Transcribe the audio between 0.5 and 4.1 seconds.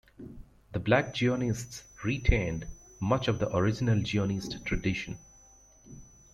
The black Zionists retained much of the original